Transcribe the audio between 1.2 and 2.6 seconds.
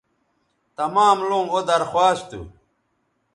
لوں او درخواست تھو